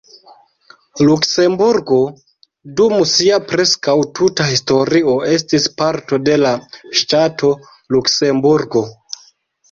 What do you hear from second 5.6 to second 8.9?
parto de la ŝtato Luksemburgo.